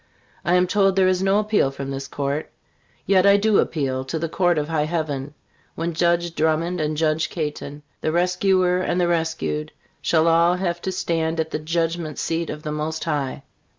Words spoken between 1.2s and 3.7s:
no appeal from this Court; yet I do